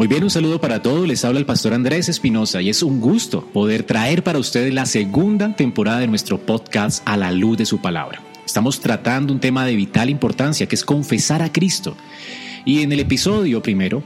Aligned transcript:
Muy 0.00 0.08
bien, 0.08 0.24
un 0.24 0.30
saludo 0.30 0.62
para 0.62 0.80
todos. 0.80 1.06
Les 1.06 1.26
habla 1.26 1.40
el 1.40 1.44
pastor 1.44 1.74
Andrés 1.74 2.08
Espinosa 2.08 2.62
y 2.62 2.70
es 2.70 2.82
un 2.82 3.02
gusto 3.02 3.44
poder 3.52 3.82
traer 3.82 4.24
para 4.24 4.38
ustedes 4.38 4.72
la 4.72 4.86
segunda 4.86 5.54
temporada 5.54 5.98
de 5.98 6.06
nuestro 6.06 6.38
podcast 6.38 7.02
A 7.06 7.18
la 7.18 7.32
luz 7.32 7.58
de 7.58 7.66
su 7.66 7.82
palabra. 7.82 8.22
Estamos 8.46 8.80
tratando 8.80 9.30
un 9.30 9.40
tema 9.40 9.66
de 9.66 9.76
vital 9.76 10.08
importancia 10.08 10.66
que 10.66 10.74
es 10.74 10.86
confesar 10.86 11.42
a 11.42 11.52
Cristo. 11.52 11.98
Y 12.64 12.80
en 12.80 12.92
el 12.92 13.00
episodio 13.00 13.62
primero 13.62 14.02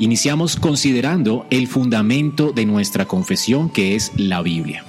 iniciamos 0.00 0.56
considerando 0.56 1.46
el 1.50 1.68
fundamento 1.68 2.50
de 2.50 2.66
nuestra 2.66 3.06
confesión 3.06 3.70
que 3.70 3.94
es 3.94 4.10
la 4.16 4.42
Biblia. 4.42 4.84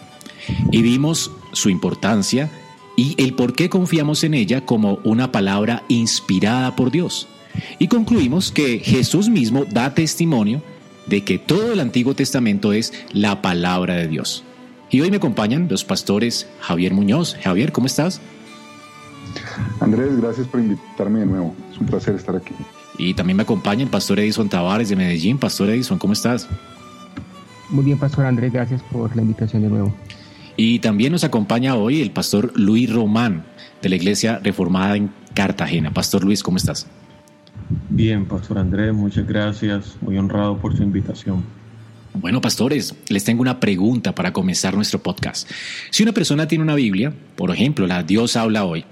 Y 0.71 0.81
vimos 0.81 1.29
su 1.51 1.69
importancia 1.69 2.49
y 2.95 3.13
el 3.21 3.35
por 3.35 3.53
qué 3.53 3.69
confiamos 3.69 4.23
en 4.23 4.33
ella 4.33 4.65
como 4.65 4.97
una 5.03 5.31
palabra 5.31 5.83
inspirada 5.87 6.75
por 6.75 6.89
Dios. 6.89 7.27
Y 7.79 7.87
concluimos 7.87 8.51
que 8.51 8.79
Jesús 8.79 9.29
mismo 9.29 9.65
da 9.65 9.93
testimonio 9.93 10.61
de 11.05 11.23
que 11.23 11.39
todo 11.39 11.73
el 11.73 11.79
Antiguo 11.79 12.13
Testamento 12.15 12.73
es 12.73 12.93
la 13.11 13.41
palabra 13.41 13.95
de 13.95 14.07
Dios. 14.07 14.43
Y 14.89 15.01
hoy 15.01 15.11
me 15.11 15.17
acompañan 15.17 15.67
los 15.69 15.83
pastores 15.83 16.47
Javier 16.61 16.93
Muñoz. 16.93 17.35
Javier, 17.41 17.71
¿cómo 17.71 17.87
estás? 17.87 18.21
Andrés, 19.79 20.15
gracias 20.19 20.47
por 20.47 20.59
invitarme 20.59 21.19
de 21.19 21.25
nuevo. 21.25 21.55
Es 21.71 21.77
un 21.77 21.87
placer 21.87 22.15
estar 22.15 22.35
aquí. 22.35 22.53
Y 22.97 23.13
también 23.13 23.37
me 23.37 23.43
acompaña 23.43 23.83
el 23.83 23.89
pastor 23.89 24.19
Edison 24.19 24.49
Tavares 24.49 24.89
de 24.89 24.95
Medellín. 24.95 25.37
Pastor 25.37 25.69
Edison, 25.69 25.99
¿cómo 25.99 26.13
estás? 26.13 26.47
Muy 27.69 27.83
bien, 27.83 27.97
pastor 27.97 28.25
Andrés, 28.25 28.53
gracias 28.53 28.81
por 28.83 29.13
la 29.15 29.21
invitación 29.21 29.61
de 29.61 29.69
nuevo. 29.69 29.93
Y 30.55 30.79
también 30.79 31.11
nos 31.11 31.23
acompaña 31.23 31.75
hoy 31.75 32.01
el 32.01 32.11
pastor 32.11 32.51
Luis 32.55 32.91
Román 32.91 33.45
de 33.81 33.89
la 33.89 33.95
Iglesia 33.95 34.39
Reformada 34.39 34.95
en 34.95 35.11
Cartagena. 35.35 35.93
Pastor 35.93 36.23
Luis, 36.23 36.41
¿cómo 36.41 36.57
estás? 36.57 36.87
Bien, 37.89 38.25
Pastor 38.25 38.59
Andrés, 38.59 38.93
muchas 38.93 39.27
gracias. 39.27 39.97
Muy 40.01 40.17
honrado 40.17 40.57
por 40.57 40.75
su 40.75 40.83
invitación. 40.83 41.43
Bueno, 42.13 42.41
pastores, 42.41 42.95
les 43.09 43.23
tengo 43.23 43.41
una 43.41 43.59
pregunta 43.59 44.15
para 44.15 44.33
comenzar 44.33 44.73
nuestro 44.75 45.03
podcast. 45.03 45.49
Si 45.91 46.01
una 46.01 46.13
persona 46.13 46.47
tiene 46.47 46.63
una 46.63 46.73
Biblia, 46.73 47.13
por 47.35 47.51
ejemplo, 47.51 47.85
la 47.85 48.01
Dios 48.01 48.35
habla 48.35 48.65
hoy, 48.65 48.85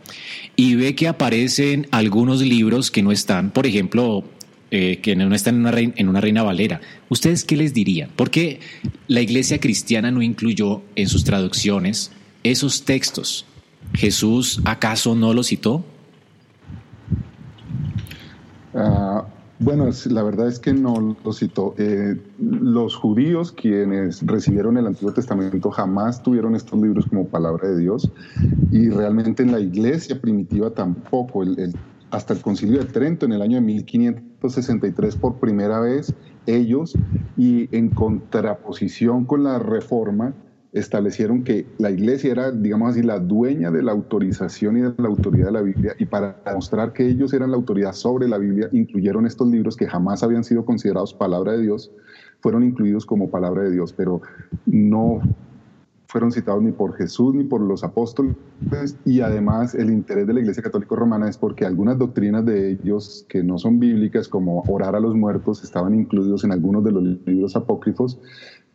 y 0.56 0.76
ve 0.76 0.94
que 0.94 1.08
aparecen 1.08 1.88
algunos 1.92 2.42
libros 2.42 2.92
que 2.92 3.02
no 3.02 3.12
están, 3.12 3.50
por 3.50 3.66
ejemplo, 3.66 4.24
eh, 4.70 5.00
que 5.02 5.16
no 5.16 5.34
están 5.34 5.56
en 5.56 5.62
una, 5.62 5.72
reina, 5.72 5.94
en 5.96 6.10
una 6.10 6.22
reina 6.22 6.44
valera, 6.44 6.82
¿ustedes 7.10 7.46
qué 7.46 7.58
les 7.58 7.74
dirían? 7.74 8.10
¿Por 8.16 8.30
qué 8.30 8.60
la 9.08 9.22
iglesia 9.22 9.60
cristiana 9.60 10.12
no 10.12 10.22
incluyó 10.22 10.84
en 10.96 11.08
sus 11.08 11.24
traducciones 11.24 12.12
esos 12.44 12.84
textos? 12.84 13.46
¿Jesús 13.94 14.62
acaso 14.66 15.16
no 15.16 15.34
los 15.34 15.48
citó? 15.48 15.84
Ah, 18.76 19.26
bueno, 19.60 19.90
la 20.10 20.24
verdad 20.24 20.48
es 20.48 20.60
que 20.60 20.74
no 20.74 21.16
lo 21.24 21.34
citó. 21.34 21.76
Eh, 21.78 22.20
los 22.40 22.96
judíos, 22.96 23.54
quienes 23.54 24.26
recibieron 24.26 24.78
el 24.78 24.88
Antiguo 24.88 25.14
Testamento, 25.14 25.72
jamás 25.72 26.22
tuvieron 26.22 26.56
estos 26.56 26.80
libros 26.82 27.06
como 27.06 27.28
palabra 27.28 27.70
de 27.70 27.78
Dios. 27.78 28.12
Y 28.72 28.90
realmente 28.90 29.44
en 29.44 29.54
la 29.54 29.60
iglesia 29.60 30.20
primitiva 30.20 30.72
tampoco. 30.72 31.44
hasta 32.12 32.34
el 32.34 32.42
concilio 32.42 32.80
de 32.80 32.86
Trento 32.86 33.26
en 33.26 33.34
el 33.34 33.42
año 33.42 33.56
de 33.56 33.62
1563 33.62 35.16
por 35.16 35.36
primera 35.36 35.80
vez 35.80 36.14
ellos 36.46 36.94
y 37.36 37.68
en 37.76 37.90
contraposición 37.90 39.26
con 39.26 39.44
la 39.44 39.60
reforma 39.60 40.34
establecieron 40.76 41.44
que 41.44 41.66
la 41.78 41.90
iglesia 41.90 42.32
era, 42.32 42.52
digamos 42.52 42.92
así, 42.92 43.02
la 43.02 43.18
dueña 43.18 43.72
de 43.72 43.82
la 43.82 43.94
autorización 43.94 44.78
y 44.78 44.82
de 44.82 44.94
la 44.98 45.08
autoridad 45.08 45.48
de 45.48 45.52
la 45.54 45.62
Biblia, 45.62 45.96
y 45.98 46.06
para 46.06 46.36
demostrar 46.46 46.92
que 46.92 47.08
ellos 47.08 47.34
eran 47.34 47.52
la 47.52 47.58
autoridad 47.58 47.94
sobre 47.94 48.28
la 48.28 48.38
Biblia, 48.38 48.68
incluyeron 48.74 49.26
estos 49.26 49.48
libros 49.48 49.78
que 49.78 49.88
jamás 49.88 50.22
habían 50.22 50.44
sido 50.44 50.66
considerados 50.66 51.14
palabra 51.14 51.54
de 51.54 51.62
Dios, 51.62 51.92
fueron 52.42 52.64
incluidos 52.64 53.06
como 53.06 53.30
palabra 53.30 53.64
de 53.64 53.72
Dios, 53.72 53.94
pero 53.94 54.22
no 54.66 55.22
fueron 56.08 56.32
citados 56.32 56.62
ni 56.62 56.72
por 56.72 56.94
Jesús 56.96 57.34
ni 57.34 57.44
por 57.44 57.62
los 57.62 57.84
apóstoles, 57.84 58.36
y 59.06 59.22
además 59.22 59.76
el 59.76 59.90
interés 59.90 60.28
de 60.28 60.34
la 60.34 60.42
Iglesia 60.42 60.62
Católica 60.62 60.96
Romana 60.96 61.30
es 61.30 61.38
porque 61.38 61.66
algunas 61.66 61.98
doctrinas 61.98 62.46
de 62.46 62.72
ellos 62.72 63.26
que 63.30 63.44
no 63.44 63.58
son 63.58 63.80
bíblicas, 63.80 64.28
como 64.28 64.62
orar 64.68 64.96
a 64.96 65.00
los 65.00 65.16
muertos, 65.16 65.64
estaban 65.64 65.96
incluidos 65.96 66.44
en 66.44 66.52
algunos 66.52 66.84
de 66.84 66.92
los 66.92 67.04
libros 67.26 67.56
apócrifos, 67.56 68.20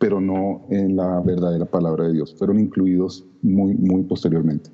pero 0.01 0.19
no 0.19 0.63
en 0.71 0.95
la 0.95 1.21
verdadera 1.21 1.65
palabra 1.65 2.05
de 2.05 2.13
Dios. 2.13 2.35
Fueron 2.37 2.59
incluidos 2.59 3.23
muy, 3.43 3.75
muy 3.75 4.01
posteriormente. 4.01 4.71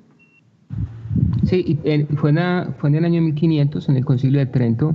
Sí, 1.44 1.78
fue, 2.16 2.30
en 2.30 2.74
fue 2.78 2.88
en 2.88 2.94
el 2.96 3.04
año 3.04 3.20
1500, 3.20 3.90
en 3.90 3.96
el 3.96 4.06
Concilio 4.06 4.40
de 4.40 4.46
Trento, 4.46 4.94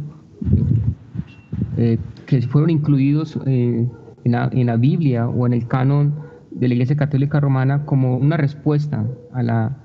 eh, 1.78 2.00
que 2.26 2.42
fueron 2.42 2.72
incluidos 2.72 3.40
eh, 3.46 3.88
en, 4.24 4.32
la, 4.32 4.50
en, 4.52 4.66
la, 4.66 4.76
Biblia 4.76 5.30
o 5.30 5.46
en 5.46 5.54
el 5.54 5.68
canon 5.68 6.16
de 6.50 6.68
la 6.68 6.74
Iglesia 6.74 6.96
Católica 6.96 7.40
Romana 7.40 7.86
como 7.86 8.18
una 8.18 8.36
respuesta 8.36 9.06
a 9.34 9.44
la, 9.44 9.78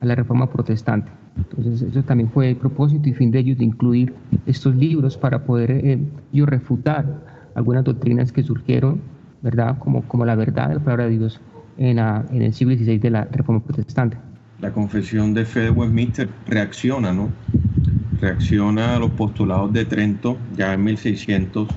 a 0.00 0.06
la 0.06 0.14
reforma 0.14 0.50
protestante. 0.50 1.10
Entonces, 1.38 1.80
eso 1.80 2.02
también 2.02 2.30
fue 2.30 2.50
el 2.50 2.56
propósito 2.56 3.08
y 3.08 3.14
fin 3.14 3.30
de 3.30 3.38
ellos 3.38 3.56
de 3.56 3.64
incluir 3.64 4.12
estos 4.44 4.76
libros 4.76 5.16
para 5.16 5.46
poder 5.46 5.70
eh, 5.70 5.98
refutar 6.44 7.50
algunas 7.54 7.84
doctrinas 7.84 8.32
que 8.32 8.42
surgieron 8.42 9.13
¿verdad? 9.44 9.78
Como, 9.78 10.02
como 10.08 10.24
la 10.24 10.34
verdad 10.34 10.68
de 10.68 10.74
la 10.76 10.80
palabra 10.80 11.04
de 11.04 11.10
Dios 11.18 11.38
en, 11.76 11.98
en 11.98 12.42
el 12.42 12.54
siglo 12.54 12.74
XVI 12.74 12.98
de 12.98 13.10
la 13.10 13.24
Reforma 13.26 13.60
Protestante. 13.60 14.16
La 14.60 14.72
confesión 14.72 15.34
de 15.34 15.44
fe 15.44 15.60
de 15.60 15.70
Westminster 15.70 16.28
reacciona, 16.46 17.12
¿no? 17.12 17.28
Reacciona 18.20 18.96
a 18.96 18.98
los 18.98 19.10
postulados 19.10 19.70
de 19.74 19.84
Trento, 19.84 20.38
ya 20.56 20.72
en 20.72 20.82
1600. 20.82 21.68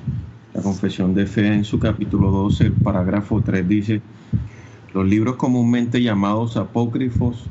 La 0.54 0.62
confesión 0.62 1.14
de 1.14 1.26
fe 1.26 1.46
en 1.52 1.64
su 1.64 1.78
capítulo 1.78 2.30
12, 2.30 2.66
el 2.66 2.72
parágrafo 2.72 3.42
3 3.42 3.68
dice, 3.68 4.00
los 4.94 5.06
libros 5.06 5.36
comúnmente 5.36 6.00
llamados 6.00 6.56
apócrifos, 6.56 7.44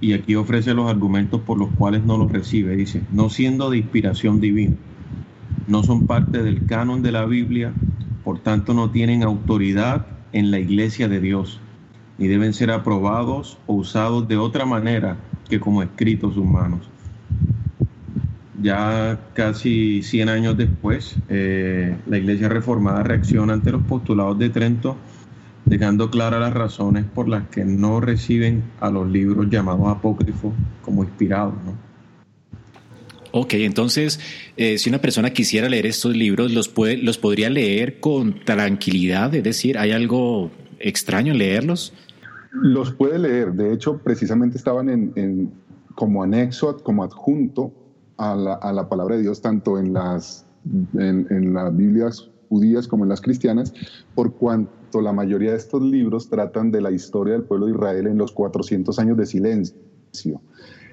y 0.00 0.14
aquí 0.14 0.34
ofrece 0.36 0.72
los 0.72 0.90
argumentos 0.90 1.42
por 1.42 1.58
los 1.58 1.70
cuales 1.72 2.02
no 2.04 2.16
los 2.16 2.32
recibe, 2.32 2.76
dice, 2.76 3.02
no 3.12 3.28
siendo 3.28 3.68
de 3.70 3.78
inspiración 3.78 4.40
divina, 4.40 4.74
no 5.66 5.82
son 5.82 6.06
parte 6.06 6.42
del 6.42 6.64
canon 6.66 7.02
de 7.02 7.12
la 7.12 7.26
Biblia, 7.26 7.72
por 8.34 8.42
tanto 8.42 8.74
no 8.74 8.90
tienen 8.90 9.22
autoridad 9.22 10.06
en 10.32 10.50
la 10.50 10.58
iglesia 10.58 11.06
de 11.06 11.20
Dios, 11.20 11.60
ni 12.18 12.26
deben 12.26 12.52
ser 12.52 12.72
aprobados 12.72 13.58
o 13.68 13.74
usados 13.74 14.26
de 14.26 14.36
otra 14.36 14.66
manera 14.66 15.18
que 15.48 15.60
como 15.60 15.84
escritos 15.84 16.36
humanos. 16.36 16.80
Ya 18.60 19.20
casi 19.34 20.02
100 20.02 20.28
años 20.28 20.56
después, 20.56 21.16
eh, 21.28 21.96
la 22.08 22.18
iglesia 22.18 22.48
reformada 22.48 23.04
reacciona 23.04 23.52
ante 23.52 23.70
los 23.70 23.84
postulados 23.84 24.36
de 24.36 24.50
Trento, 24.50 24.96
dejando 25.64 26.10
claras 26.10 26.40
las 26.40 26.54
razones 26.54 27.04
por 27.04 27.28
las 27.28 27.46
que 27.50 27.64
no 27.64 28.00
reciben 28.00 28.64
a 28.80 28.90
los 28.90 29.08
libros 29.08 29.48
llamados 29.48 29.86
apócrifos 29.86 30.52
como 30.82 31.04
inspirados. 31.04 31.54
Ok, 33.36 33.54
entonces, 33.54 34.20
eh, 34.56 34.78
si 34.78 34.88
una 34.88 35.00
persona 35.00 35.30
quisiera 35.30 35.68
leer 35.68 35.86
estos 35.86 36.16
libros, 36.16 36.52
¿los, 36.52 36.68
puede, 36.68 36.98
¿los 36.98 37.18
podría 37.18 37.50
leer 37.50 37.98
con 37.98 38.44
tranquilidad? 38.44 39.34
Es 39.34 39.42
decir, 39.42 39.76
¿hay 39.76 39.90
algo 39.90 40.52
extraño 40.78 41.32
en 41.32 41.38
leerlos? 41.38 41.92
Los 42.52 42.92
puede 42.92 43.18
leer. 43.18 43.54
De 43.54 43.72
hecho, 43.72 43.98
precisamente 43.98 44.56
estaban 44.56 44.88
en, 44.88 45.50
como 45.96 46.22
anexo, 46.22 46.76
como 46.84 47.02
adjunto 47.02 47.72
a 48.18 48.36
la, 48.36 48.54
a 48.54 48.72
la, 48.72 48.88
palabra 48.88 49.16
de 49.16 49.22
Dios, 49.22 49.42
tanto 49.42 49.80
en 49.80 49.92
las, 49.92 50.46
en, 50.96 51.52
las 51.52 51.76
Biblias 51.76 52.30
judías 52.48 52.86
como 52.86 53.02
en 53.02 53.08
las 53.08 53.20
cristianas, 53.20 53.74
por 54.14 54.34
cuanto 54.34 55.00
la 55.00 55.12
mayoría 55.12 55.50
de 55.50 55.56
estos 55.56 55.82
libros 55.82 56.30
tratan 56.30 56.70
de 56.70 56.80
la 56.80 56.92
historia 56.92 57.32
del 57.32 57.42
pueblo 57.42 57.66
de 57.66 57.72
Israel 57.72 58.06
en 58.06 58.16
los 58.16 58.30
400 58.30 58.96
años 59.00 59.16
de 59.16 59.26
silencio. 59.26 60.40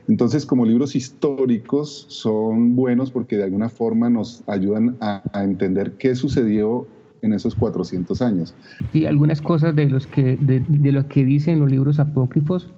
Entonces, 0.07 0.45
como 0.45 0.65
libros 0.65 0.95
históricos, 0.95 2.05
son 2.09 2.75
buenos 2.75 3.11
porque 3.11 3.37
de 3.37 3.43
alguna 3.43 3.69
forma 3.69 4.09
nos 4.09 4.43
ayudan 4.47 4.97
a, 4.99 5.21
entender 5.43 5.93
qué 5.93 6.15
sucedió 6.15 6.87
en 7.21 7.33
esos 7.33 7.55
400 7.55 8.21
años. 8.21 8.55
Y 8.93 9.05
algunas 9.05 9.41
cosas 9.41 9.75
de, 9.75 9.87
los 9.89 10.07
que, 10.07 10.37
de, 10.37 10.91
lo 10.91 11.07
que 11.07 11.23
dicen 11.23 11.59
los 11.59 11.69
libros 11.69 11.99
apócrifos 11.99 12.71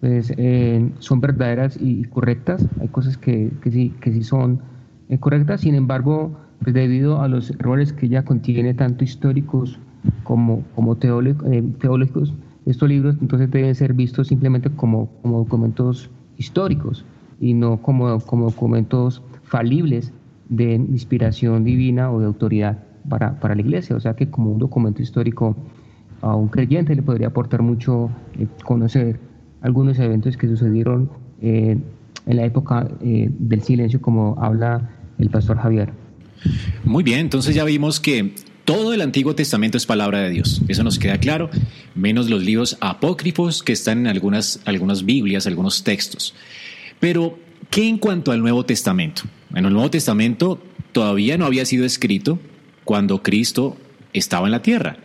pues, 0.00 0.32
eh, 0.36 0.90
son 0.98 1.20
verdaderas 1.20 1.78
y 1.80 2.04
correctas. 2.04 2.64
Hay 2.80 2.88
cosas 2.88 3.16
que, 3.16 3.50
que, 3.62 3.70
sí, 3.70 3.94
que 4.00 4.12
sí 4.12 4.22
son 4.22 4.60
eh, 5.08 5.18
correctas, 5.18 5.62
sin 5.62 5.74
embargo, 5.74 6.36
pues 6.62 6.74
debido 6.74 7.20
a 7.22 7.28
los 7.28 7.50
errores 7.50 7.92
que 7.92 8.08
ya 8.08 8.24
contiene, 8.24 8.74
tanto 8.74 9.04
históricos 9.04 9.78
como, 10.24 10.64
como 10.74 10.96
eh, 11.02 11.64
estos 12.66 12.88
libros 12.88 13.16
entonces 13.20 13.50
deben 13.50 13.74
ser 13.74 13.92
vistos 13.92 14.28
simplemente 14.28 14.70
como, 14.70 15.08
como 15.22 15.38
documentos 15.38 16.10
históricos 16.38 17.04
y 17.40 17.54
no 17.54 17.82
como, 17.82 18.20
como 18.20 18.46
documentos 18.46 19.22
falibles 19.44 20.12
de 20.48 20.74
inspiración 20.74 21.64
divina 21.64 22.10
o 22.10 22.20
de 22.20 22.26
autoridad 22.26 22.84
para, 23.08 23.38
para, 23.40 23.54
la 23.54 23.60
iglesia. 23.60 23.96
O 23.96 24.00
sea 24.00 24.14
que 24.14 24.30
como 24.30 24.52
un 24.52 24.58
documento 24.58 25.02
histórico 25.02 25.56
a 26.22 26.34
un 26.34 26.48
creyente 26.48 26.94
le 26.94 27.02
podría 27.02 27.28
aportar 27.28 27.62
mucho 27.62 28.10
eh, 28.38 28.46
conocer 28.64 29.18
algunos 29.60 29.98
eventos 29.98 30.36
que 30.36 30.48
sucedieron 30.48 31.10
eh, 31.40 31.76
en 32.26 32.36
la 32.36 32.44
época 32.44 32.88
eh, 33.00 33.30
del 33.38 33.62
silencio, 33.62 34.00
como 34.00 34.36
habla 34.40 34.90
el 35.18 35.30
pastor 35.30 35.58
Javier. 35.58 35.92
Muy 36.84 37.02
bien, 37.02 37.20
entonces 37.20 37.54
ya 37.54 37.64
vimos 37.64 38.00
que 38.00 38.34
todo 38.66 38.92
el 38.92 39.00
Antiguo 39.00 39.34
Testamento 39.36 39.78
es 39.78 39.86
palabra 39.86 40.20
de 40.20 40.30
Dios. 40.30 40.60
Eso 40.66 40.82
nos 40.82 40.98
queda 40.98 41.18
claro, 41.18 41.48
menos 41.94 42.28
los 42.28 42.42
libros 42.42 42.76
apócrifos 42.80 43.62
que 43.62 43.72
están 43.72 44.00
en 44.00 44.06
algunas, 44.08 44.60
algunas 44.64 45.06
Biblias, 45.06 45.46
algunos 45.46 45.84
textos. 45.84 46.34
Pero, 46.98 47.38
¿qué 47.70 47.88
en 47.88 47.96
cuanto 47.96 48.32
al 48.32 48.40
Nuevo 48.40 48.66
Testamento? 48.66 49.22
En 49.54 49.64
el 49.64 49.72
Nuevo 49.72 49.90
Testamento 49.90 50.60
todavía 50.90 51.38
no 51.38 51.46
había 51.46 51.64
sido 51.64 51.86
escrito 51.86 52.40
cuando 52.84 53.22
Cristo 53.22 53.76
estaba 54.12 54.48
en 54.48 54.52
la 54.52 54.62
tierra. 54.62 54.96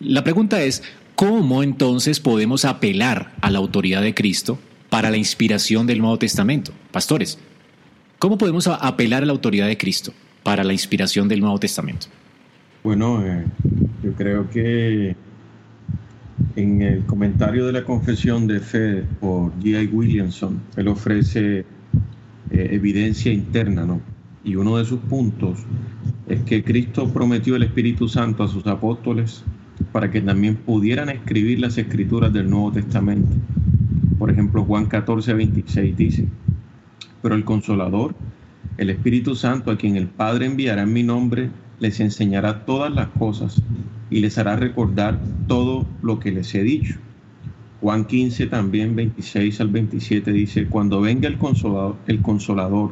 La 0.00 0.24
pregunta 0.24 0.62
es, 0.62 0.82
¿cómo 1.16 1.62
entonces 1.62 2.18
podemos 2.18 2.64
apelar 2.64 3.34
a 3.42 3.50
la 3.50 3.58
autoridad 3.58 4.00
de 4.00 4.14
Cristo 4.14 4.58
para 4.88 5.10
la 5.10 5.18
inspiración 5.18 5.86
del 5.86 5.98
Nuevo 5.98 6.18
Testamento? 6.18 6.72
Pastores, 6.92 7.38
¿cómo 8.18 8.38
podemos 8.38 8.66
apelar 8.68 9.22
a 9.22 9.26
la 9.26 9.32
autoridad 9.32 9.66
de 9.66 9.76
Cristo 9.76 10.14
para 10.42 10.64
la 10.64 10.72
inspiración 10.72 11.28
del 11.28 11.40
Nuevo 11.40 11.58
Testamento? 11.58 12.06
Bueno, 12.86 13.20
eh, 13.26 13.44
yo 14.04 14.12
creo 14.12 14.48
que 14.48 15.16
en 16.54 16.82
el 16.82 17.04
comentario 17.04 17.66
de 17.66 17.72
la 17.72 17.82
confesión 17.82 18.46
de 18.46 18.60
fe 18.60 19.02
por 19.18 19.52
G.I. 19.58 19.88
Williamson, 19.88 20.60
él 20.76 20.86
ofrece 20.86 21.64
eh, 22.52 22.68
evidencia 22.70 23.32
interna, 23.32 23.84
¿no? 23.84 24.00
Y 24.44 24.54
uno 24.54 24.76
de 24.76 24.84
sus 24.84 25.00
puntos 25.00 25.58
es 26.28 26.40
que 26.44 26.62
Cristo 26.62 27.12
prometió 27.12 27.56
el 27.56 27.64
Espíritu 27.64 28.06
Santo 28.06 28.44
a 28.44 28.48
sus 28.48 28.64
apóstoles 28.68 29.42
para 29.90 30.08
que 30.08 30.20
también 30.20 30.54
pudieran 30.54 31.08
escribir 31.08 31.58
las 31.58 31.76
escrituras 31.78 32.32
del 32.32 32.48
Nuevo 32.48 32.70
Testamento. 32.70 33.32
Por 34.16 34.30
ejemplo, 34.30 34.64
Juan 34.64 34.86
14, 34.86 35.34
26 35.34 35.96
dice, 35.96 36.28
pero 37.20 37.34
el 37.34 37.44
consolador, 37.44 38.14
el 38.78 38.90
Espíritu 38.90 39.34
Santo, 39.34 39.72
a 39.72 39.76
quien 39.76 39.96
el 39.96 40.06
Padre 40.06 40.46
enviará 40.46 40.82
en 40.82 40.92
mi 40.92 41.02
nombre, 41.02 41.50
les 41.80 42.00
enseñará 42.00 42.64
todas 42.64 42.92
las 42.92 43.08
cosas 43.08 43.62
y 44.10 44.20
les 44.20 44.38
hará 44.38 44.56
recordar 44.56 45.18
todo 45.46 45.86
lo 46.02 46.18
que 46.18 46.32
les 46.32 46.54
he 46.54 46.62
dicho. 46.62 46.96
Juan 47.80 48.06
15 48.06 48.46
también 48.46 48.96
26 48.96 49.60
al 49.60 49.68
27 49.68 50.32
dice, 50.32 50.66
cuando 50.66 51.00
venga 51.00 51.28
el 51.28 51.36
consolador, 51.36 51.96
el 52.06 52.22
consolador 52.22 52.90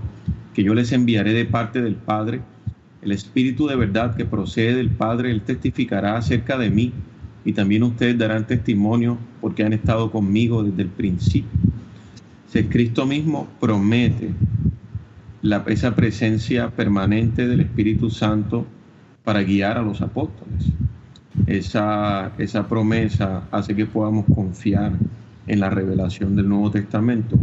que 0.52 0.62
yo 0.62 0.75
les 0.75 0.92
enviaré 0.92 1.32
de 1.32 1.46
parte 1.46 1.81
del 1.81 1.94
Padre, 1.94 2.42
el 3.02 3.12
Espíritu 3.12 3.66
de 3.66 3.76
verdad 3.76 4.14
que 4.14 4.25
procede 4.25 4.76
del 4.76 4.90
Padre, 4.90 5.31
Él 5.31 5.42
testificará 5.42 6.16
acerca 6.16 6.58
de 6.58 6.70
mí 6.70 6.92
y 7.44 7.52
también 7.52 7.82
ustedes 7.82 8.19
darán 8.19 8.46
testimonio 8.46 9.19
porque 9.40 9.64
han 9.64 9.72
estado 9.72 10.10
conmigo 10.10 10.62
desde 10.62 10.82
el 10.82 10.88
principio. 10.88 11.50
Si 12.48 12.62
Cristo 12.64 13.04
mismo 13.04 13.48
promete 13.60 14.31
esa 15.67 15.94
presencia 15.94 16.70
permanente 16.70 17.46
del 17.46 17.61
Espíritu 17.61 18.08
Santo 18.08 18.67
para 19.25 19.43
guiar 19.43 19.76
a 19.76 19.82
los 19.82 20.00
apóstoles. 20.00 20.70
Esa, 21.46 22.32
esa 22.38 22.67
promesa 22.67 23.46
hace 23.50 23.75
que 23.75 23.85
podamos 23.85 24.25
confiar 24.35 24.93
en 25.46 25.61
la 25.61 25.69
revelación 25.69 26.35
del 26.37 26.49
Nuevo 26.49 26.70
Testamento, 26.70 27.37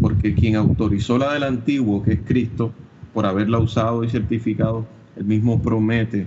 porque 0.00 0.34
quien 0.34 0.56
autorizó 0.56 1.16
la 1.16 1.32
del 1.32 1.44
Antiguo, 1.44 2.02
que 2.02 2.14
es 2.14 2.20
Cristo, 2.24 2.72
por 3.14 3.24
haberla 3.24 3.58
usado 3.58 4.04
y 4.04 4.10
certificado, 4.10 4.86
él 5.16 5.24
mismo 5.24 5.62
promete 5.62 6.26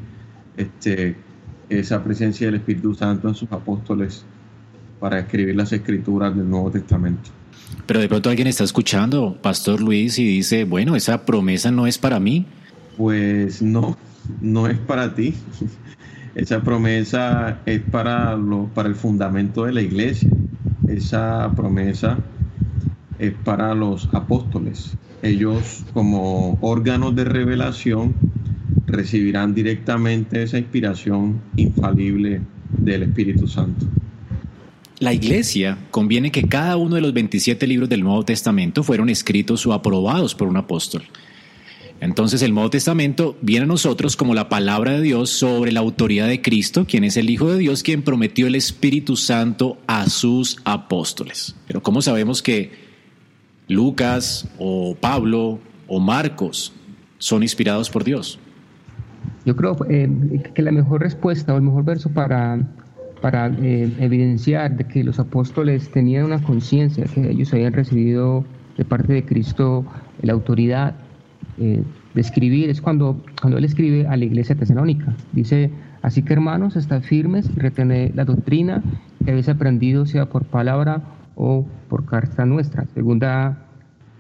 este, 0.58 1.16
esa 1.70 2.04
presencia 2.04 2.48
del 2.48 2.56
Espíritu 2.56 2.96
Santo 2.96 3.28
en 3.28 3.36
sus 3.36 3.52
apóstoles 3.52 4.26
para 5.00 5.20
escribir 5.20 5.56
las 5.56 5.72
escrituras 5.72 6.36
del 6.36 6.50
Nuevo 6.50 6.72
Testamento. 6.72 7.30
Pero 7.86 8.00
de 8.00 8.08
pronto 8.08 8.30
alguien 8.30 8.48
está 8.48 8.64
escuchando, 8.64 9.38
Pastor 9.42 9.82
Luis, 9.82 10.18
y 10.20 10.26
dice, 10.26 10.64
bueno, 10.64 10.96
esa 10.96 11.26
promesa 11.26 11.72
no 11.72 11.88
es 11.88 11.98
para 11.98 12.20
mí. 12.20 12.46
Pues 12.98 13.62
no, 13.62 13.98
no 14.42 14.68
es 14.68 14.78
para 14.78 15.14
ti. 15.14 15.34
Esa 16.36 16.62
promesa 16.62 17.60
es 17.66 17.82
para, 17.82 18.36
lo, 18.38 18.68
para 18.74 18.88
el 18.88 18.96
fundamento 18.96 19.66
de 19.66 19.74
la 19.74 19.82
iglesia. 19.82 20.30
Esa 20.88 21.52
promesa 21.56 22.18
es 23.20 23.34
para 23.44 23.76
los 23.76 24.08
apóstoles. 24.14 24.94
Ellos 25.22 25.84
como 25.94 26.58
órganos 26.62 27.16
de 27.16 27.26
revelación 27.26 28.16
recibirán 28.88 29.54
directamente 29.54 30.44
esa 30.44 30.58
inspiración 30.58 31.42
infalible 31.56 32.42
del 32.78 33.04
Espíritu 33.04 33.48
Santo. 33.48 33.86
La 35.02 35.14
iglesia 35.14 35.80
conviene 35.90 36.32
que 36.32 36.48
cada 36.48 36.78
uno 36.78 36.94
de 36.94 37.02
los 37.02 37.12
27 37.12 37.66
libros 37.66 37.90
del 37.90 38.04
Nuevo 38.04 38.24
Testamento 38.24 38.84
fueron 38.84 39.10
escritos 39.10 39.66
o 39.66 39.74
aprobados 39.74 40.36
por 40.36 40.48
un 40.48 40.58
apóstol. 40.58 41.02
Entonces 42.00 42.44
el 42.44 42.54
Nuevo 42.54 42.70
Testamento 42.70 43.36
viene 43.42 43.64
a 43.64 43.68
nosotros 43.68 44.16
como 44.16 44.36
la 44.36 44.48
palabra 44.48 44.92
de 44.92 45.02
Dios 45.02 45.32
sobre 45.32 45.72
la 45.72 45.80
autoridad 45.80 46.28
de 46.28 46.44
Cristo, 46.44 46.86
quien 46.86 47.04
es 47.04 47.18
el 47.18 47.32
Hijo 47.32 47.52
de 47.52 47.58
Dios, 47.58 47.82
quien 47.82 48.04
prometió 48.04 48.46
el 48.46 48.54
Espíritu 48.54 49.16
Santo 49.16 49.80
a 49.88 50.08
sus 50.08 50.60
apóstoles. 50.66 51.56
Pero 51.66 51.82
¿cómo 51.82 52.04
sabemos 52.04 52.44
que 52.44 52.70
Lucas 53.68 54.50
o 54.60 54.94
Pablo 54.94 55.58
o 55.88 56.00
Marcos 56.00 56.74
son 57.18 57.42
inspirados 57.42 57.90
por 57.90 58.04
Dios? 58.04 58.38
Yo 59.46 59.56
creo 59.56 59.76
eh, 59.90 60.08
que 60.54 60.62
la 60.62 60.72
mejor 60.72 61.02
respuesta 61.02 61.56
o 61.56 61.58
el 61.58 61.64
mejor 61.64 61.86
verso 61.86 62.12
para 62.12 62.60
para 63.22 63.48
eh, 63.48 63.92
evidenciar 64.00 64.76
de 64.76 64.86
que 64.86 65.04
los 65.04 65.20
apóstoles 65.20 65.90
tenían 65.92 66.26
una 66.26 66.42
conciencia, 66.42 67.06
que 67.06 67.30
ellos 67.30 67.54
habían 67.54 67.74
recibido 67.74 68.44
de 68.78 68.86
parte 68.86 69.14
de 69.14 69.24
Cristo 69.24 69.86
la 70.22 70.34
autoridad 70.34 70.96
eh, 71.60 71.84
de 72.14 72.22
escribir, 72.22 72.70
es 72.70 72.82
cuando, 72.82 73.22
cuando 73.40 73.58
él 73.58 73.66
escribe 73.66 74.08
a 74.08 74.18
la 74.18 74.26
iglesia 74.26 74.56
tesalónica. 74.56 75.16
Dice, 75.32 75.72
así 76.02 76.24
que 76.24 76.34
hermanos, 76.34 76.76
estad 76.76 77.02
firmes 77.02 77.50
y 77.56 77.60
retened 77.60 78.16
la 78.16 78.26
doctrina 78.26 78.82
que 79.24 79.32
habéis 79.32 79.50
aprendido, 79.50 80.06
sea 80.06 80.26
por 80.26 80.46
palabra 80.46 81.02
o 81.36 81.66
por 81.90 82.06
carta 82.06 82.46
nuestra. 82.46 82.86
Segunda 82.94 83.66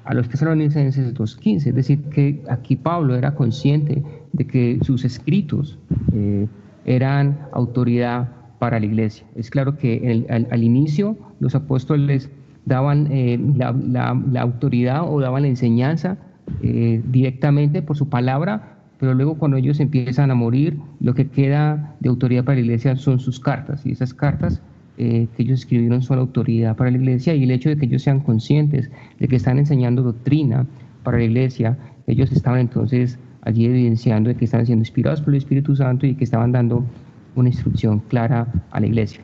a 0.05 0.13
los 0.13 0.29
tesalonicenses 0.29 1.13
2.15, 1.13 1.67
es 1.67 1.75
decir, 1.75 2.01
que 2.03 2.43
aquí 2.49 2.75
Pablo 2.75 3.15
era 3.15 3.35
consciente 3.35 4.03
de 4.33 4.47
que 4.47 4.79
sus 4.83 5.05
escritos 5.05 5.77
eh, 6.13 6.47
eran 6.85 7.39
autoridad 7.51 8.29
para 8.61 8.79
la 8.79 8.85
iglesia. 8.85 9.25
Es 9.35 9.49
claro 9.49 9.75
que 9.75 10.23
al, 10.29 10.63
inicio 10.63 11.17
los 11.39 11.55
apóstoles 11.55 12.29
daban 12.67 13.07
eh, 13.09 13.39
la, 13.57 14.09
autoridad 14.39 15.01
o 15.11 15.19
daban 15.19 15.41
la 15.41 15.47
enseñanza 15.47 16.19
eh, 16.61 17.01
directamente 17.07 17.81
por 17.81 17.97
su 17.97 18.07
palabra, 18.07 18.77
pero 18.99 19.15
luego 19.15 19.39
cuando 19.39 19.57
ellos 19.57 19.79
empiezan 19.79 20.29
a 20.29 20.35
morir, 20.35 20.77
lo 20.99 21.15
que 21.15 21.27
queda 21.27 21.95
de 22.01 22.09
autoridad 22.09 22.43
para 22.43 22.57
la 22.57 22.61
iglesia 22.61 22.95
son 22.97 23.19
sus 23.19 23.39
cartas, 23.39 23.83
y 23.83 23.93
esas 23.93 24.13
cartas 24.13 24.61
eh, 24.99 25.27
que 25.35 25.41
ellos 25.41 25.61
escribieron 25.61 26.03
son 26.03 26.19
autoridad 26.19 26.75
para 26.75 26.91
la 26.91 26.97
iglesia, 26.97 27.33
y 27.33 27.45
el 27.45 27.49
hecho 27.49 27.69
de 27.69 27.77
que 27.77 27.87
ellos 27.87 28.03
sean 28.03 28.19
conscientes 28.19 28.91
de 29.19 29.27
que 29.27 29.37
están 29.37 29.57
enseñando 29.57 30.03
doctrina 30.03 30.67
para 31.01 31.17
la 31.17 31.23
iglesia, 31.23 31.79
ellos 32.05 32.31
estaban 32.31 32.59
entonces 32.59 33.17
allí 33.41 33.65
evidenciando 33.65 34.27
de 34.27 34.35
que 34.35 34.45
están 34.45 34.67
siendo 34.67 34.83
inspirados 34.83 35.19
por 35.19 35.33
el 35.33 35.39
Espíritu 35.39 35.75
Santo 35.75 36.05
y 36.05 36.13
que 36.13 36.25
estaban 36.25 36.51
dando 36.51 36.85
una 37.35 37.49
instrucción 37.49 37.99
clara 37.99 38.47
a 38.71 38.79
la 38.79 38.87
iglesia. 38.87 39.21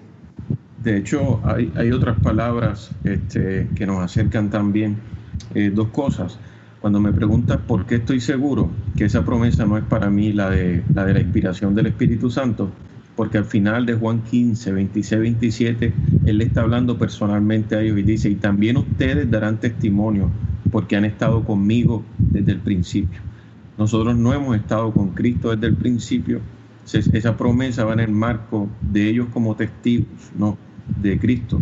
De 0.84 0.98
hecho, 0.98 1.42
hay, 1.44 1.92
otras 1.92 2.20
palabras 2.20 2.92
este, 3.04 3.68
que 3.76 3.86
nos 3.86 4.02
acercan 4.02 4.50
también. 4.50 4.98
Eh, 5.54 5.72
dos 5.74 5.90
cosas. 5.90 6.40
Cuando 6.82 7.00
me 7.00 7.12
preguntas 7.12 7.60
por 7.68 7.86
qué 7.86 7.96
estoy 7.96 8.20
seguro 8.20 8.70
que 8.96 9.06
esa 9.06 9.26
promesa 9.26 9.66
no 9.66 9.78
es 9.78 9.84
para 9.84 10.10
mí 10.10 10.34
la 10.34 10.50
de 10.50 10.84
la, 10.94 11.06
de 11.06 11.14
la 11.14 11.20
inspiración 11.20 11.74
del 11.76 11.88
Espíritu 11.88 12.30
Santo, 12.30 12.70
porque 13.16 13.40
al 13.40 13.46
final 13.46 13.86
de 13.86 13.96
Juan 13.96 14.22
15, 14.22 14.72
26, 14.72 15.22
27, 15.22 15.94
Él 16.26 16.38
le 16.38 16.44
está 16.46 16.62
hablando 16.62 16.98
personalmente 16.98 17.76
a 17.76 17.82
ellos 17.82 17.98
y 17.98 18.04
dice, 18.04 18.30
y 18.30 18.36
también 18.36 18.78
ustedes 18.78 19.30
darán 19.30 19.58
testimonio 19.58 20.30
porque 20.72 20.96
han 20.96 21.06
estado 21.06 21.44
conmigo 21.44 22.04
desde 22.18 22.52
el 22.52 22.60
principio. 22.60 23.20
Nosotros 23.78 24.16
no 24.16 24.34
hemos 24.34 24.56
estado 24.56 24.92
con 24.92 25.10
Cristo 25.10 25.52
desde 25.52 25.68
el 25.68 25.76
principio. 25.76 26.42
Esa 26.94 27.36
promesa 27.36 27.84
va 27.84 27.94
en 27.94 28.00
el 28.00 28.12
marco 28.12 28.70
de 28.82 29.10
ellos 29.10 29.28
como 29.34 29.56
testigos, 29.56 30.32
no 30.38 30.58
de 31.02 31.20
Cristo. 31.20 31.62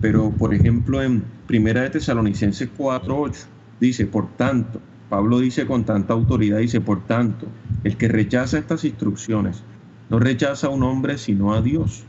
Pero, 0.00 0.30
por 0.30 0.54
ejemplo, 0.54 1.02
en 1.02 1.22
Primera 1.46 1.82
de 1.82 1.90
Tesalonicenses 1.90 2.68
4.8 2.76 3.46
dice, 3.80 4.06
por 4.06 4.36
tanto, 4.36 4.80
Pablo 5.08 5.40
dice 5.40 5.66
con 5.66 5.84
tanta 5.84 6.12
autoridad, 6.12 6.58
dice, 6.58 6.80
por 6.80 7.06
tanto, 7.06 7.46
el 7.84 7.96
que 7.96 8.08
rechaza 8.08 8.58
estas 8.58 8.84
instrucciones 8.84 9.62
no 10.10 10.18
rechaza 10.18 10.66
a 10.66 10.70
un 10.70 10.82
hombre 10.82 11.18
sino 11.18 11.54
a 11.54 11.62
Dios. 11.62 12.04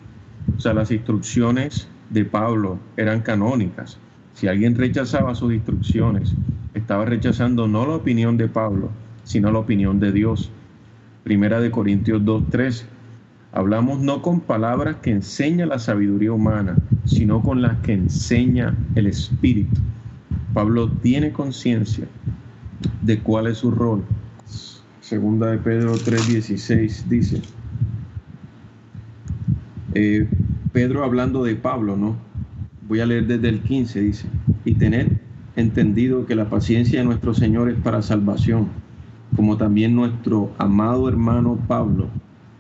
O 0.58 0.60
sea, 0.60 0.74
las 0.74 0.92
instrucciones 0.92 1.88
de 2.10 2.26
Pablo 2.26 2.80
eran 2.98 3.22
canónicas. 3.22 4.00
Si 4.34 4.48
alguien 4.48 4.76
rechazaba 4.76 5.36
sus 5.36 5.54
instrucciones, 5.54 6.36
estaba 6.74 7.06
rechazando 7.06 7.68
no 7.68 7.86
la 7.86 7.96
opinión 7.96 8.38
de 8.38 8.48
Pablo, 8.48 8.90
sino 9.24 9.52
la 9.52 9.60
opinión 9.60 10.00
de 10.00 10.12
Dios. 10.12 10.52
Primera 11.24 11.60
de 11.60 11.72
Corintios 11.72 12.22
2.13. 12.24 12.84
Hablamos 13.54 14.00
no 14.00 14.22
con 14.22 14.40
palabras 14.40 14.98
que 15.02 15.12
enseña 15.12 15.66
la 15.66 15.78
sabiduría 15.78 16.32
humana, 16.32 16.76
sino 17.06 17.42
con 17.42 17.62
las 17.62 17.78
que 17.80 17.94
enseña 17.94 18.76
el 18.96 19.08
Espíritu. 19.08 19.80
Pablo 20.54 20.90
tiene 20.90 21.32
conciencia 21.32 22.08
de 23.02 23.20
cuál 23.20 23.48
es 23.48 23.58
su 23.60 23.72
rol. 23.72 24.04
Segunda 25.02 25.52
de 25.52 25.58
Pedro 25.58 25.94
3.16 25.96 27.04
dice, 27.10 27.42
eh, 29.94 30.28
Pedro 30.72 31.04
hablando 31.04 31.44
de 31.44 31.56
Pablo, 31.56 31.98
¿no? 31.98 32.16
Voy 32.88 33.02
a 33.02 33.06
leer 33.06 33.28
desde 33.28 33.50
el 33.50 33.62
15, 33.62 34.02
dice, 34.02 34.28
y 34.64 34.76
tener 34.76 35.20
entendido 35.56 36.26
que 36.26 36.36
la 36.36 36.50
paciencia 36.50 37.00
de 37.00 37.06
nuestro 37.06 37.34
Señor 37.34 37.70
es 37.70 37.78
para 37.80 38.02
salvación, 38.02 38.70
como 39.42 39.58
también 39.58 39.96
nuestro 39.96 40.52
amado 40.60 41.10
hermano 41.10 41.58
Pablo, 41.68 42.10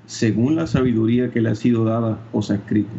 según 0.07 0.55
la 0.55 0.65
sabiduría 0.65 1.29
que 1.29 1.39
le 1.39 1.51
ha 1.51 1.55
sido 1.55 1.85
dada, 1.85 2.17
os 2.33 2.49
ha 2.49 2.55
escrito, 2.55 2.89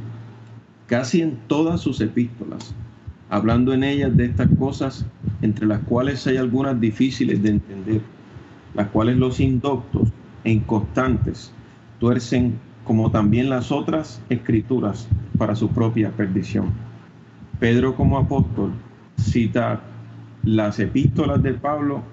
casi 0.86 1.20
en 1.20 1.36
todas 1.48 1.80
sus 1.80 2.00
epístolas, 2.00 2.76
hablando 3.28 3.72
en 3.72 3.82
ellas 3.82 4.16
de 4.16 4.26
estas 4.26 4.48
cosas, 4.56 5.04
entre 5.40 5.66
las 5.66 5.80
cuales 5.80 6.24
hay 6.28 6.36
algunas 6.36 6.80
difíciles 6.80 7.42
de 7.42 7.48
entender, 7.48 8.00
las 8.72 8.86
cuales 8.86 9.16
los 9.16 9.40
indoctos 9.40 10.10
e 10.44 10.52
inconstantes 10.52 11.50
tuercen 11.98 12.60
como 12.84 13.10
también 13.10 13.50
las 13.50 13.72
otras 13.72 14.22
escrituras 14.28 15.08
para 15.38 15.56
su 15.56 15.70
propia 15.70 16.12
perdición. 16.12 16.66
Pedro 17.58 17.96
como 17.96 18.16
apóstol 18.16 18.74
cita 19.16 19.80
las 20.44 20.78
epístolas 20.78 21.42
de 21.42 21.54
Pablo 21.54 22.04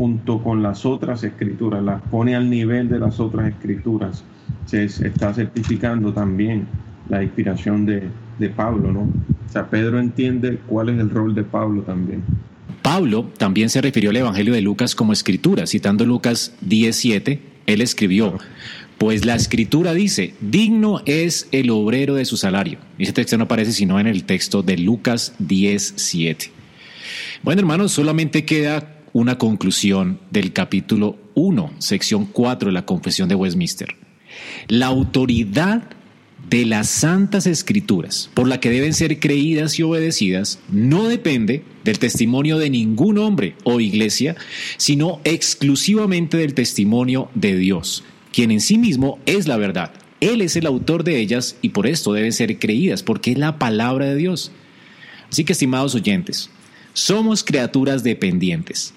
junto 0.00 0.42
con 0.42 0.62
las 0.62 0.86
otras 0.86 1.22
escrituras, 1.24 1.82
las 1.82 2.00
pone 2.00 2.34
al 2.34 2.48
nivel 2.48 2.88
de 2.88 2.98
las 2.98 3.20
otras 3.20 3.50
escrituras. 3.50 4.24
Se 4.64 4.84
está 4.84 5.34
certificando 5.34 6.10
también 6.14 6.66
la 7.10 7.22
inspiración 7.22 7.84
de, 7.84 8.04
de 8.38 8.48
Pablo, 8.48 8.92
¿no? 8.92 9.00
O 9.00 9.52
sea, 9.52 9.68
Pedro 9.68 10.00
entiende 10.00 10.58
cuál 10.66 10.88
es 10.88 10.98
el 10.98 11.10
rol 11.10 11.34
de 11.34 11.44
Pablo 11.44 11.82
también. 11.82 12.22
Pablo 12.80 13.28
también 13.36 13.68
se 13.68 13.82
refirió 13.82 14.08
al 14.08 14.16
Evangelio 14.16 14.54
de 14.54 14.62
Lucas 14.62 14.94
como 14.94 15.12
escritura, 15.12 15.66
citando 15.66 16.06
Lucas 16.06 16.54
17, 16.62 17.42
él 17.66 17.82
escribió, 17.82 18.38
pues 18.96 19.26
la 19.26 19.34
escritura 19.34 19.92
dice, 19.92 20.32
digno 20.40 21.02
es 21.04 21.46
el 21.52 21.68
obrero 21.68 22.14
de 22.14 22.24
su 22.24 22.38
salario. 22.38 22.78
Y 22.96 23.02
ese 23.02 23.12
texto 23.12 23.36
no 23.36 23.44
aparece 23.44 23.72
sino 23.72 24.00
en 24.00 24.06
el 24.06 24.24
texto 24.24 24.62
de 24.62 24.78
Lucas 24.78 25.34
10, 25.40 25.92
7. 25.96 26.52
Bueno, 27.42 27.60
hermanos, 27.60 27.92
solamente 27.92 28.46
queda 28.46 28.96
una 29.12 29.38
conclusión 29.38 30.20
del 30.30 30.52
capítulo 30.52 31.16
1, 31.34 31.72
sección 31.78 32.26
4 32.26 32.68
de 32.68 32.72
la 32.72 32.86
Confesión 32.86 33.28
de 33.28 33.34
Westminster. 33.34 33.96
La 34.68 34.86
autoridad 34.86 35.82
de 36.48 36.64
las 36.64 36.88
santas 36.88 37.46
escrituras, 37.46 38.30
por 38.34 38.48
la 38.48 38.60
que 38.60 38.70
deben 38.70 38.94
ser 38.94 39.20
creídas 39.20 39.78
y 39.78 39.82
obedecidas, 39.82 40.58
no 40.70 41.08
depende 41.08 41.64
del 41.84 41.98
testimonio 41.98 42.58
de 42.58 42.70
ningún 42.70 43.18
hombre 43.18 43.54
o 43.64 43.80
iglesia, 43.80 44.36
sino 44.76 45.20
exclusivamente 45.24 46.36
del 46.36 46.54
testimonio 46.54 47.28
de 47.34 47.56
Dios 47.56 48.04
quien 48.32 48.50
en 48.50 48.60
sí 48.60 48.78
mismo 48.78 49.18
es 49.26 49.46
la 49.48 49.56
verdad. 49.56 49.92
Él 50.20 50.42
es 50.42 50.56
el 50.56 50.66
autor 50.66 51.04
de 51.04 51.18
ellas 51.18 51.56
y 51.62 51.70
por 51.70 51.86
esto 51.86 52.12
deben 52.12 52.32
ser 52.32 52.58
creídas, 52.58 53.02
porque 53.02 53.32
es 53.32 53.38
la 53.38 53.58
palabra 53.58 54.06
de 54.06 54.16
Dios. 54.16 54.52
Así 55.30 55.44
que, 55.44 55.52
estimados 55.52 55.94
oyentes, 55.94 56.50
somos 56.92 57.44
criaturas 57.44 58.02
dependientes. 58.02 58.94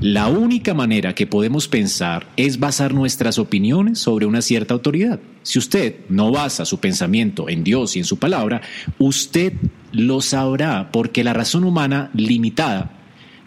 La 0.00 0.28
única 0.28 0.74
manera 0.74 1.14
que 1.14 1.26
podemos 1.26 1.66
pensar 1.66 2.26
es 2.36 2.58
basar 2.58 2.92
nuestras 2.92 3.38
opiniones 3.38 3.98
sobre 3.98 4.26
una 4.26 4.42
cierta 4.42 4.74
autoridad. 4.74 5.18
Si 5.42 5.58
usted 5.58 5.96
no 6.08 6.30
basa 6.30 6.64
su 6.64 6.78
pensamiento 6.78 7.48
en 7.48 7.64
Dios 7.64 7.96
y 7.96 8.00
en 8.00 8.04
su 8.04 8.18
palabra, 8.18 8.60
usted 8.98 9.54
lo 9.92 10.20
sabrá 10.20 10.90
porque 10.92 11.24
la 11.24 11.32
razón 11.32 11.64
humana 11.64 12.10
limitada 12.14 12.98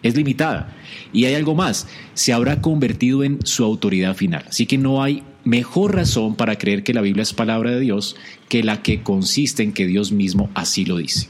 es 0.06 0.16
limitada. 0.16 0.76
Y 1.14 1.26
hay 1.26 1.34
algo 1.34 1.56
más, 1.56 1.88
se 2.14 2.32
habrá 2.32 2.62
convertido 2.62 3.24
en 3.24 3.40
su 3.44 3.64
autoridad 3.64 4.16
final. 4.16 4.46
Así 4.48 4.68
que 4.68 4.78
no 4.78 5.02
hay 5.02 5.24
mejor 5.44 5.96
razón 5.96 6.36
para 6.36 6.58
creer 6.58 6.84
que 6.84 6.94
la 6.94 7.02
Biblia 7.02 7.24
es 7.24 7.34
palabra 7.34 7.72
de 7.72 7.80
Dios 7.80 8.16
que 8.48 8.64
la 8.64 8.84
que 8.84 9.02
consiste 9.02 9.64
en 9.64 9.74
que 9.74 9.88
Dios 9.88 10.12
mismo 10.12 10.50
así 10.54 10.86
lo 10.86 10.98
dice. 10.98 11.28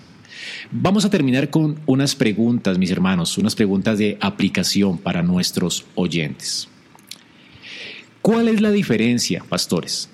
Vamos 0.71 1.05
a 1.05 1.09
terminar 1.09 1.49
con 1.49 1.77
unas 1.85 2.15
preguntas, 2.15 2.77
mis 2.77 2.91
hermanos, 2.91 3.37
unas 3.37 3.55
preguntas 3.55 3.97
de 3.97 4.17
aplicación 4.21 4.97
para 4.97 5.23
nuestros 5.23 5.85
oyentes. 5.95 6.67
¿Cuál 8.21 8.47
es 8.47 8.61
la 8.61 8.71
diferencia, 8.71 9.43
pastores? 9.47 10.09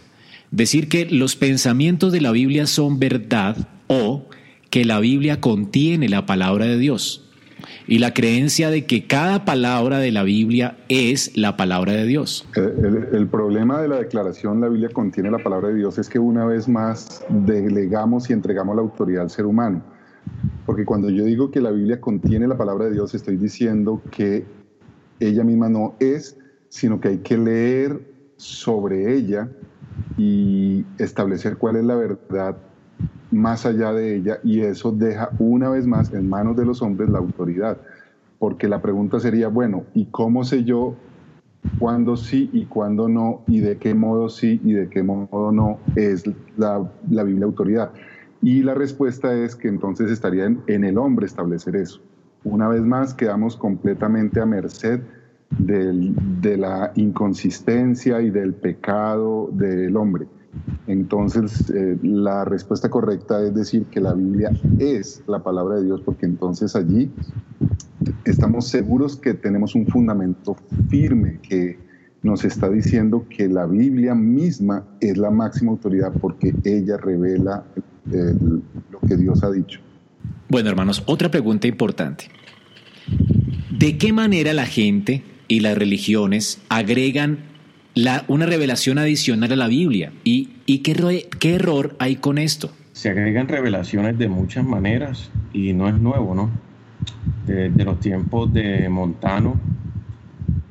Decir 0.52 0.90
que 0.90 1.06
los 1.06 1.36
pensamientos 1.36 2.12
de 2.12 2.22
la 2.22 2.32
Biblia 2.32 2.68
son 2.68 3.00
verdad 3.00 3.70
o 3.88 4.28
que 4.70 4.86
la 4.86 5.00
Biblia 5.00 5.40
contiene 5.40 6.10
la 6.10 6.26
palabra 6.26 6.66
de 6.66 6.78
Dios 6.78 7.22
y 7.88 8.00
la 8.00 8.14
creencia 8.14 8.70
de 8.70 8.86
que 8.86 9.08
cada 9.08 9.46
palabra 9.46 10.00
de 10.00 10.12
la 10.12 10.24
Biblia 10.24 10.78
es 10.90 11.36
la 11.38 11.58
palabra 11.58 11.94
de 11.94 12.06
Dios. 12.06 12.48
El, 12.56 13.28
problema 13.28 13.82
de 13.82 13.88
la 13.88 13.98
declaración 13.98 14.62
la 14.62 14.70
Biblia 14.70 14.90
contiene 14.90 15.32
la 15.32 15.40
palabra 15.40 15.70
de 15.70 15.76
Dios 15.76 15.98
es 15.98 16.10
que 16.10 16.20
una 16.20 16.46
vez 16.46 16.68
más 16.68 17.24
delegamos 17.30 18.30
y 18.30 18.34
entregamos 18.34 18.76
la 18.76 18.82
autoridad 18.82 19.24
al 19.24 19.30
ser 19.30 19.46
humano. 19.46 19.82
Porque 20.72 20.86
cuando 20.86 21.10
yo 21.10 21.26
digo 21.26 21.52
que 21.52 21.60
la 21.60 21.70
Biblia 21.70 22.00
contiene 22.00 22.48
la 22.48 22.58
palabra 22.58 22.86
de 22.86 22.94
Dios, 22.94 23.14
estoy 23.14 23.36
diciendo 23.36 24.02
que 24.10 24.46
ella 25.20 25.44
misma 25.44 25.68
no 25.68 25.96
es, 26.00 26.38
sino 26.70 27.02
que 27.02 27.10
hay 27.10 27.18
que 27.18 27.38
leer 27.38 28.00
sobre 28.38 29.14
ella 29.14 29.50
y 30.18 30.86
establecer 30.98 31.58
cuál 31.58 31.76
es 31.76 31.84
la 31.84 31.96
verdad 31.96 32.56
más 33.32 33.66
allá 33.66 33.92
de 33.92 34.16
ella 34.16 34.40
y 34.46 34.62
eso 34.62 34.94
deja 34.94 35.32
una 35.40 35.70
vez 35.70 35.86
más 35.86 36.14
en 36.14 36.30
manos 36.30 36.56
de 36.56 36.66
los 36.66 36.82
hombres 36.82 37.10
la 37.10 37.20
autoridad. 37.20 37.78
Porque 38.40 38.70
la 38.70 38.82
pregunta 38.82 39.20
sería, 39.20 39.50
bueno, 39.50 39.84
¿y 39.94 40.06
cómo 40.06 40.46
sé 40.46 40.64
yo 40.64 40.96
cuándo 41.80 42.16
sí 42.16 42.50
y 42.54 42.64
cuándo 42.64 43.10
no 43.10 43.42
y 43.46 43.60
de 43.60 43.78
qué 43.78 43.94
modo 43.94 44.30
sí 44.30 44.62
y 44.64 44.72
de 44.72 44.88
qué 44.88 45.04
modo 45.04 45.52
no 45.52 45.80
es 45.98 46.24
la, 46.56 46.90
la 47.10 47.24
Biblia 47.24 47.44
autoridad? 47.44 47.92
Y 48.42 48.64
la 48.64 48.74
respuesta 48.74 49.34
es 49.34 49.56
que 49.56 49.68
entonces 49.68 50.10
estaría 50.12 50.46
en, 50.46 50.84
el 50.84 50.98
hombre 50.98 51.26
establecer 51.26 51.76
eso. 51.76 52.02
Una 52.44 52.68
vez 52.68 52.82
más 52.82 53.14
quedamos 53.14 53.56
completamente 53.56 54.42
a 54.42 54.46
merced 54.46 55.02
del, 55.60 56.16
de 56.42 56.58
la 56.58 56.92
inconsistencia 56.96 58.22
y 58.22 58.32
del 58.32 58.54
pecado 58.54 59.50
del 59.52 59.96
hombre. 59.96 60.28
Entonces, 60.88 61.70
eh, 61.70 61.98
la 62.02 62.44
respuesta 62.44 62.90
correcta 62.90 63.42
es 63.44 63.54
decir 63.54 63.86
que 63.86 64.02
la 64.02 64.14
Biblia 64.14 64.52
es 64.80 65.24
la 65.28 65.44
palabra 65.44 65.76
de 65.76 65.86
Dios, 65.86 66.02
porque 66.02 66.26
entonces 66.26 66.76
allí 66.76 67.12
estamos 68.26 68.68
seguros 68.68 69.16
que 69.16 69.34
tenemos 69.34 69.76
un 69.76 69.86
fundamento 69.88 70.56
firme 70.90 71.40
que 71.42 71.80
nos 72.24 72.44
está 72.44 72.70
diciendo 72.70 73.26
que 73.30 73.48
la 73.48 73.66
Biblia 73.66 74.14
misma 74.14 74.84
es 75.00 75.18
la 75.18 75.32
máxima 75.32 75.72
autoridad 75.72 76.14
porque 76.20 76.54
ella 76.64 76.98
revela 76.98 77.64
lo 78.06 79.00
que 79.08 79.18
Dios 79.18 79.44
ha 79.44 79.52
dicho. 79.52 79.80
Bueno, 80.50 80.70
hermanos, 80.70 81.04
otra 81.06 81.32
pregunta 81.32 81.68
importante. 81.68 82.26
¿De 83.70 83.98
qué 83.98 84.14
manera 84.14 84.54
la 84.54 84.66
gente 84.66 85.24
y 85.48 85.60
las 85.60 85.78
religiones 85.78 86.62
agregan 86.70 87.52
una 88.28 88.46
revelación 88.46 88.98
adicional 88.98 89.52
a 89.52 89.56
la 89.56 89.68
Biblia. 89.68 90.14
¿Y, 90.24 90.80
qué, 90.80 91.28
qué 91.40 91.56
error 91.56 91.96
hay 92.00 92.16
con 92.16 92.38
esto? 92.38 92.72
Se 92.94 93.10
agregan 93.10 93.48
revelaciones 93.48 94.18
de 94.18 94.30
muchas 94.30 94.66
maneras 94.66 95.30
y 95.54 95.74
no 95.74 95.90
es 95.90 95.96
nuevo, 95.96 96.36
¿no? 96.36 96.50
Desde 97.46 97.84
los 97.84 98.00
tiempos 98.00 98.54
de 98.54 98.88
Montano 98.90 99.60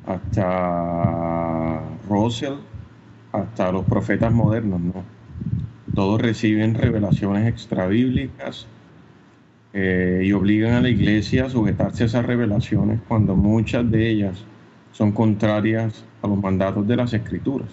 hasta 0.05 1.81
Russell, 2.09 2.55
hasta 3.31 3.71
los 3.71 3.85
profetas 3.85 4.33
modernos, 4.33 4.81
¿no? 4.81 5.20
Todos 5.93 6.21
reciben 6.21 6.75
revelaciones 6.75 7.47
extrabíblicas 7.47 8.67
eh, 9.73 10.23
y 10.25 10.31
obligan 10.33 10.73
a 10.73 10.81
la 10.81 10.89
iglesia 10.89 11.45
a 11.45 11.49
sujetarse 11.49 12.03
a 12.03 12.05
esas 12.07 12.25
revelaciones 12.25 12.99
cuando 13.07 13.35
muchas 13.35 13.89
de 13.89 14.09
ellas 14.09 14.43
son 14.91 15.11
contrarias 15.11 16.03
a 16.21 16.27
los 16.27 16.37
mandatos 16.37 16.87
de 16.87 16.95
las 16.95 17.13
escrituras. 17.13 17.69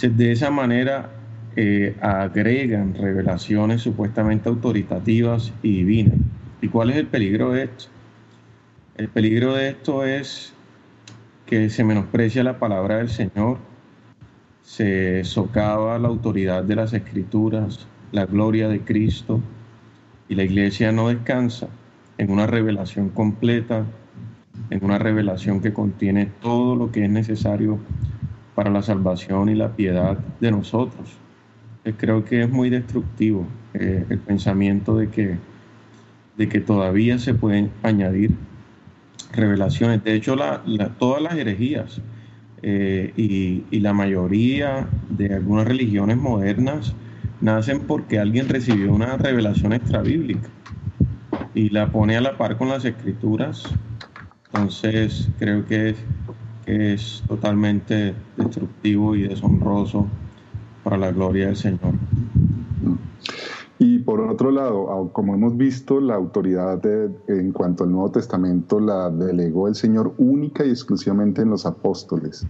De 0.00 0.30
esa 0.30 0.50
manera 0.50 1.10
eh, 1.56 1.96
agregan 2.00 2.94
revelaciones 2.94 3.82
supuestamente 3.82 4.48
autoritativas 4.48 5.52
y 5.62 5.78
divinas. 5.78 6.18
¿Y 6.62 6.68
cuál 6.68 6.90
es 6.90 6.96
el 6.96 7.06
peligro 7.06 7.52
de 7.52 7.64
esto? 7.64 7.86
El 8.96 9.08
peligro 9.08 9.54
de 9.54 9.70
esto 9.70 10.04
es 10.04 10.52
que 11.46 11.70
se 11.70 11.82
menosprecia 11.82 12.44
la 12.44 12.58
palabra 12.58 12.98
del 12.98 13.08
Señor, 13.08 13.58
se 14.68 15.24
socava 15.24 15.98
la 15.98 16.08
autoridad 16.08 16.62
de 16.62 16.76
las 16.76 16.92
escrituras, 16.92 17.88
la 18.12 18.26
gloria 18.26 18.68
de 18.68 18.82
Cristo, 18.82 19.40
y 20.28 20.34
la 20.34 20.44
iglesia 20.44 20.92
no 20.92 21.08
descansa 21.08 21.68
en 22.18 22.30
una 22.30 22.46
revelación 22.46 23.08
completa, 23.08 23.86
en 24.68 24.84
una 24.84 24.98
revelación 24.98 25.62
que 25.62 25.72
contiene 25.72 26.26
todo 26.42 26.76
lo 26.76 26.92
que 26.92 27.06
es 27.06 27.10
necesario 27.10 27.78
para 28.54 28.68
la 28.68 28.82
salvación 28.82 29.48
y 29.48 29.54
la 29.54 29.74
piedad 29.74 30.18
de 30.38 30.50
nosotros. 30.50 31.16
Eh, 31.84 31.94
creo 31.96 32.26
que 32.26 32.42
es 32.42 32.50
muy 32.50 32.68
destructivo 32.68 33.46
eh, 33.72 34.04
el 34.10 34.18
pensamiento 34.18 34.98
de 34.98 35.08
que, 35.08 35.38
de 36.36 36.48
que 36.48 36.60
todavía 36.60 37.18
se 37.18 37.32
pueden 37.32 37.70
añadir 37.82 38.32
revelaciones. 39.32 40.04
De 40.04 40.14
hecho, 40.14 40.36
todas 40.98 41.22
las 41.22 41.34
herejías 41.36 42.02
eh, 42.62 43.12
y, 43.16 43.78
la 43.80 43.92
mayoría 43.92 44.88
de 45.10 45.34
algunas 45.34 45.66
religiones 45.66 46.16
modernas 46.16 46.94
nacen 47.40 47.80
porque 47.80 48.18
alguien 48.18 48.48
recibió 48.48 48.92
una 48.92 49.16
revelación 49.16 49.72
extrabíblica 49.72 50.48
y 51.54 51.70
la 51.70 51.90
pone 51.92 52.16
a 52.16 52.20
la 52.20 52.36
par 52.36 52.56
con 52.56 52.68
las 52.68 52.84
escrituras. 52.84 53.72
Entonces 54.46 55.28
creo 55.38 55.64
que 55.66 55.90
es, 55.90 55.96
que 56.66 56.94
es 56.94 57.22
totalmente 57.28 58.14
destructivo 58.36 59.14
y 59.14 59.22
deshonroso 59.22 60.08
para 60.82 60.96
la 60.96 61.12
gloria 61.12 61.46
del 61.46 61.56
Señor. 61.56 62.07
Y 63.78 64.00
por 64.00 64.20
otro 64.20 64.50
lado, 64.50 65.10
como 65.12 65.34
hemos 65.34 65.56
visto, 65.56 66.00
la 66.00 66.16
autoridad 66.16 66.84
en 67.28 67.52
cuanto 67.52 67.84
al 67.84 67.92
Nuevo 67.92 68.10
Testamento 68.10 68.80
la 68.80 69.08
delegó 69.08 69.68
el 69.68 69.76
Señor 69.76 70.14
única 70.18 70.64
y 70.64 70.70
exclusivamente 70.70 71.42
en 71.42 71.50
los 71.50 71.64
apóstoles, 71.64 72.44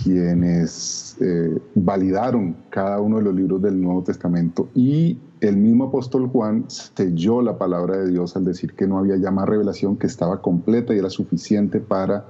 quienes 0.00 1.16
eh, 1.20 1.58
validaron 1.74 2.56
cada 2.70 3.00
uno 3.00 3.18
de 3.18 3.24
los 3.24 3.34
libros 3.34 3.60
del 3.60 3.80
Nuevo 3.80 4.04
Testamento. 4.04 4.68
Y 4.72 5.18
el 5.40 5.56
mismo 5.56 5.86
apóstol 5.86 6.28
Juan 6.28 6.66
selló 6.68 7.42
la 7.42 7.58
palabra 7.58 7.96
de 7.96 8.10
Dios 8.10 8.36
al 8.36 8.44
decir 8.44 8.74
que 8.74 8.86
no 8.86 8.98
había 8.98 9.16
ya 9.16 9.32
más 9.32 9.48
revelación, 9.48 9.96
que 9.96 10.06
estaba 10.06 10.42
completa 10.42 10.94
y 10.94 10.98
era 10.98 11.10
suficiente 11.10 11.80
para 11.80 12.24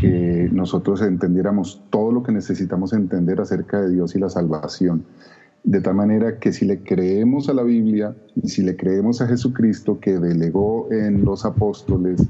que 0.00 0.48
nosotros 0.50 1.02
entendiéramos 1.02 1.82
todo 1.90 2.10
lo 2.10 2.22
que 2.22 2.32
necesitamos 2.32 2.94
entender 2.94 3.40
acerca 3.40 3.82
de 3.82 3.90
Dios 3.90 4.14
y 4.16 4.18
la 4.18 4.30
salvación. 4.30 5.04
De 5.64 5.80
tal 5.80 5.94
manera 5.94 6.38
que 6.38 6.52
si 6.52 6.64
le 6.64 6.82
creemos 6.82 7.48
a 7.48 7.54
la 7.54 7.62
Biblia 7.62 8.16
y 8.42 8.48
si 8.48 8.62
le 8.62 8.76
creemos 8.76 9.20
a 9.20 9.26
Jesucristo 9.26 10.00
que 10.00 10.18
delegó 10.18 10.88
en 10.90 11.24
los 11.24 11.44
apóstoles 11.44 12.26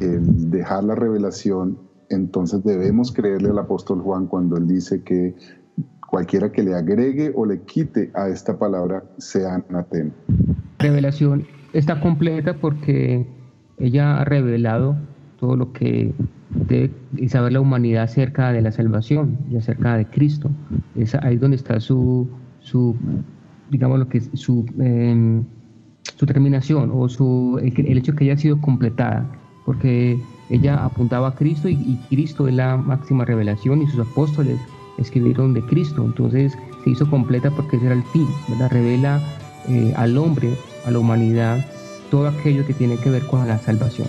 el 0.00 0.50
dejar 0.50 0.84
la 0.84 0.94
revelación, 0.94 1.78
entonces 2.08 2.64
debemos 2.64 3.12
creerle 3.12 3.50
al 3.50 3.58
apóstol 3.58 4.00
Juan 4.00 4.26
cuando 4.26 4.56
él 4.56 4.66
dice 4.66 5.02
que 5.02 5.34
cualquiera 6.12 6.52
que 6.52 6.62
le 6.62 6.74
agregue 6.74 7.32
o 7.34 7.46
le 7.46 7.62
quite 7.62 8.10
a 8.14 8.28
esta 8.28 8.58
palabra 8.58 9.04
sea 9.18 9.64
anatema. 9.68 10.12
Revelación 10.78 11.46
está 11.72 12.00
completa 12.00 12.54
porque 12.60 13.26
ella 13.78 14.20
ha 14.20 14.24
revelado 14.24 14.96
todo 15.38 15.56
lo 15.56 15.72
que 15.72 16.12
debe 16.68 16.92
saber 17.28 17.52
la 17.52 17.60
humanidad 17.60 18.04
acerca 18.04 18.52
de 18.52 18.60
la 18.60 18.72
salvación 18.72 19.38
y 19.50 19.56
acerca 19.56 19.96
de 19.96 20.06
Cristo. 20.06 20.50
Es 20.96 21.14
ahí 21.14 21.36
donde 21.36 21.56
está 21.56 21.80
su, 21.80 22.28
su 22.62 22.96
digamos 23.72 23.98
lo 23.98 24.08
que 24.08 24.20
su, 24.20 24.66
em, 24.78 25.44
su 26.16 26.26
terminación 26.26 26.92
o 26.94 27.08
su, 27.08 27.58
el, 27.62 27.98
hecho 27.98 28.14
que 28.14 28.24
haya 28.24 28.36
sido 28.36 28.60
completada, 28.60 29.26
porque 29.64 30.20
ella 30.50 30.84
apuntaba 30.84 31.28
a 31.28 31.34
Cristo 31.34 31.68
y, 31.68 31.98
Cristo 32.10 32.46
es 32.46 32.54
la 32.54 32.76
máxima 32.76 33.24
revelación 33.24 33.82
y 33.82 33.86
sus 33.86 34.00
apóstoles 34.00 34.60
escribieron 34.98 35.54
de 35.54 35.62
Cristo, 35.62 36.04
entonces 36.04 36.52
se 36.84 36.90
hizo 36.90 37.08
completa 37.08 37.50
porque 37.50 37.76
ese 37.76 37.86
era 37.86 37.94
el 37.94 38.04
fin, 38.04 38.28
¿verdad? 38.48 38.70
revela 38.70 39.20
eh, 39.68 39.94
al 39.96 40.18
hombre, 40.18 40.54
a 40.84 40.90
la 40.90 40.98
humanidad, 40.98 41.64
todo 42.10 42.28
aquello 42.28 42.66
que 42.66 42.74
tiene 42.74 42.96
que 42.98 43.08
ver 43.08 43.26
con 43.26 43.48
la 43.48 43.58
salvación. 43.58 44.08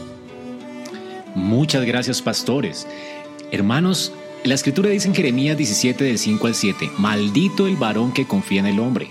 Muchas 1.36 1.86
gracias, 1.86 2.22
pastores. 2.22 2.86
Hermanos, 3.52 4.12
la 4.44 4.56
escritura 4.56 4.90
dice 4.90 5.08
en 5.08 5.16
Jeremías 5.16 5.58
17 5.58 6.04
del 6.04 6.18
5 6.18 6.48
al 6.48 6.56
7, 6.56 6.92
maldito 6.98 7.66
el 7.68 7.78
varón 7.78 8.12
que 8.12 8.26
confía 8.26 8.60
en 8.60 8.66
el 8.66 8.80
hombre, 8.80 9.10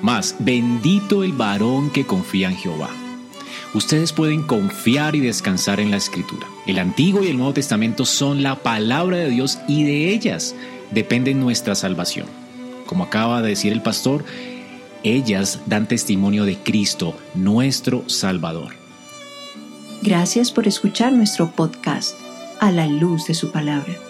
más 0.00 0.36
bendito 0.38 1.24
el 1.24 1.32
varón 1.32 1.90
que 1.90 2.06
confía 2.06 2.48
en 2.48 2.56
Jehová. 2.56 2.90
Ustedes 3.74 4.12
pueden 4.12 4.42
confiar 4.42 5.14
y 5.16 5.20
descansar 5.20 5.80
en 5.80 5.90
la 5.90 5.96
escritura. 5.96 6.46
El 6.66 6.78
Antiguo 6.78 7.22
y 7.22 7.28
el 7.28 7.36
Nuevo 7.36 7.52
Testamento 7.52 8.04
son 8.04 8.42
la 8.42 8.56
palabra 8.56 9.16
de 9.16 9.30
Dios 9.30 9.58
y 9.68 9.84
de 9.84 10.10
ellas 10.10 10.54
depende 10.90 11.34
nuestra 11.34 11.74
salvación. 11.74 12.26
Como 12.86 13.04
acaba 13.04 13.42
de 13.42 13.50
decir 13.50 13.72
el 13.72 13.82
pastor, 13.82 14.24
ellas 15.02 15.60
dan 15.66 15.86
testimonio 15.86 16.44
de 16.44 16.58
Cristo, 16.58 17.16
nuestro 17.34 18.08
Salvador. 18.08 18.74
Gracias 20.02 20.50
por 20.50 20.66
escuchar 20.66 21.12
nuestro 21.12 21.50
podcast, 21.52 22.14
A 22.60 22.70
la 22.70 22.86
luz 22.86 23.26
de 23.26 23.34
su 23.34 23.52
palabra. 23.52 24.09